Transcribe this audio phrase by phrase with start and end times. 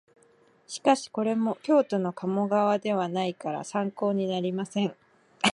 [0.65, 4.95] しかしこれも京都の鴨川ではないから参考になりません